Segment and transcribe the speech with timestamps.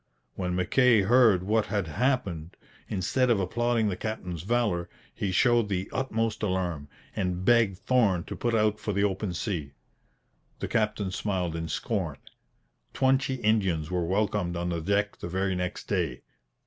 [0.33, 2.57] When Mackay heard what had happened,
[2.89, 8.35] instead of applauding the captain's valour, he showed the utmost alarm, and begged Thorn to
[8.35, 9.73] put out for the open sea.
[10.57, 12.17] The captain smiled in scorn.
[12.95, 16.23] Twenty Indians were welcomed on the deck the very next day.